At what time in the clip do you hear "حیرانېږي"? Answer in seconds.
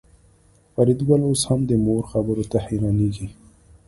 2.65-3.27